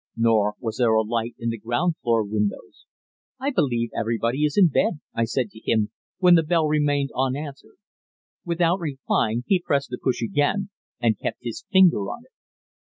Nor 0.17 0.55
was 0.59 0.77
there 0.77 0.95
a 0.95 1.03
light 1.03 1.35
in 1.37 1.51
the 1.51 1.59
ground 1.59 1.93
floor 2.01 2.23
windows. 2.23 2.87
"I 3.39 3.51
believe 3.51 3.91
everybody 3.95 4.45
is 4.45 4.57
in 4.57 4.69
bed," 4.69 4.99
I 5.13 5.25
said 5.25 5.51
to 5.51 5.59
him, 5.63 5.91
when 6.17 6.33
the 6.33 6.41
bell 6.41 6.65
remained 6.65 7.11
unanswered. 7.15 7.77
Without 8.43 8.79
replying, 8.79 9.43
he 9.45 9.61
pressed 9.63 9.91
the 9.91 9.99
push 10.03 10.23
again, 10.23 10.71
and 10.99 11.19
kept 11.19 11.43
his 11.43 11.65
finger 11.71 11.99
on 12.09 12.23
it. 12.23 12.31